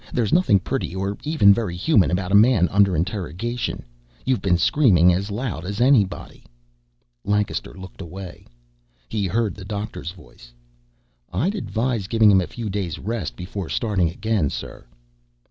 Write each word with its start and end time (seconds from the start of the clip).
"There's 0.11 0.33
nothing 0.33 0.57
pretty 0.59 0.95
or 0.95 1.15
even 1.23 1.53
very 1.53 1.75
human 1.75 2.09
about 2.09 2.31
a 2.31 2.33
man 2.33 2.67
under 2.69 2.95
interrogation. 2.95 3.85
You've 4.25 4.41
been 4.41 4.57
screaming 4.57 5.13
as 5.13 5.29
loud 5.29 5.63
as 5.63 5.79
anybody." 5.79 6.43
Lancaster 7.23 7.75
looked 7.75 8.01
away. 8.01 8.47
He 9.09 9.27
heard 9.27 9.53
the 9.53 9.63
doctor's 9.63 10.09
voice. 10.09 10.51
"I'd 11.31 11.53
advice 11.53 12.07
giving 12.07 12.31
him 12.31 12.41
a 12.41 12.47
few 12.47 12.67
days' 12.67 12.97
rest 12.97 13.35
before 13.35 13.69
starting 13.69 14.09
again, 14.09 14.49
sir." 14.49 14.87